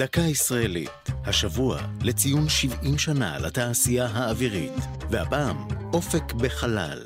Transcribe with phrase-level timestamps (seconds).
[0.00, 0.90] דקה ישראלית,
[1.24, 4.72] השבוע לציון 70 שנה לתעשייה האווירית,
[5.10, 6.98] והפעם אופק בחלל.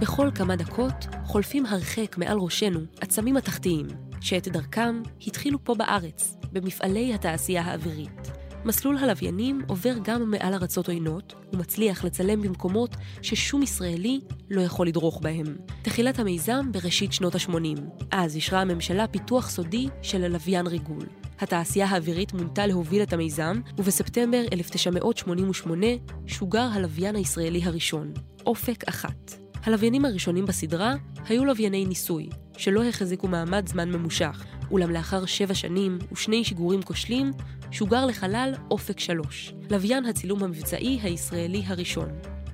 [0.00, 3.86] בכל כמה דקות חולפים הרחק מעל ראשנו עצמים התחתיים,
[4.20, 8.43] שאת דרכם התחילו פה בארץ, במפעלי התעשייה האווירית.
[8.64, 14.20] מסלול הלוויינים עובר גם מעל ארצות עוינות, ומצליח לצלם במקומות ששום ישראלי
[14.50, 15.56] לא יכול לדרוך בהם.
[15.82, 17.80] תחילת המיזם בראשית שנות ה-80.
[18.10, 21.06] אז אישרה הממשלה פיתוח סודי של הלוויין ריגול.
[21.40, 25.86] התעשייה האווירית מונתה להוביל את המיזם, ובספטמבר 1988
[26.26, 28.12] שוגר הלוויין הישראלי הראשון,
[28.46, 29.34] אופק אחת.
[29.62, 30.94] הלוויינים הראשונים בסדרה
[31.28, 37.30] היו לווייני ניסוי, שלא החזיקו מעמד זמן ממושך, אולם לאחר שבע שנים ושני שיגורים כושלים,
[37.70, 42.08] שוגר לחלל אופק שלוש, לוויין הצילום המבצעי הישראלי הראשון.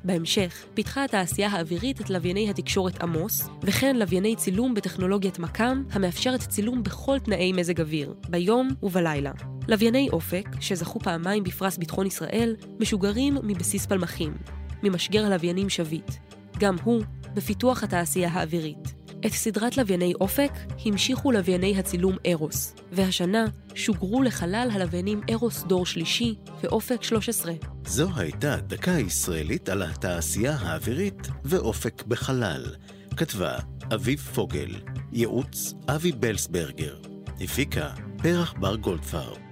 [0.04, 6.82] בהמשך פיתחה התעשייה האווירית את לווייני התקשורת עמוס, וכן לווייני צילום בטכנולוגיית מקאם, המאפשרת צילום
[6.82, 9.32] בכל תנאי מזג אוויר, ביום ובלילה.
[9.68, 14.32] לווייני אופק, שזכו פעמיים בפרס ביטחון ישראל, משוגרים מבסיס פלמחים,
[14.82, 16.10] ממשגר הלוויינים שביט.
[16.58, 17.02] גם הוא
[17.34, 18.99] בפיתוח התעשייה האווירית.
[19.26, 20.52] את סדרת לווייני אופק
[20.84, 27.52] המשיכו לווייני הצילום ארוס, והשנה שוגרו לחלל הלוויינים ארוס דור שלישי ואופק 13.
[27.86, 32.64] זו הייתה דקה ישראלית על התעשייה האווירית ואופק בחלל.
[33.16, 33.58] כתבה
[33.94, 34.74] אביב פוגל,
[35.12, 36.96] ייעוץ אבי בלסברגר,
[37.40, 37.90] הפיקה
[38.22, 39.49] פרח בר גולדפרב.